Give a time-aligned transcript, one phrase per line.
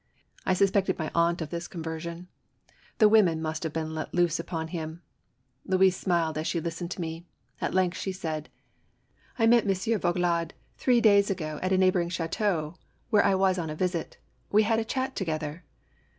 [0.47, 2.27] I suspected my aunt of this conversion.
[2.97, 5.03] The women must have been let loose upon him.
[5.63, 7.27] Louise smiled as she listened to me.
[7.61, 8.49] At length, she said:"
[9.37, 12.77] I met Monsieur de V augelade three days ago at a neighboring chateau,
[13.11, 14.17] where I was on a visit.
[14.51, 15.65] We had a chat together."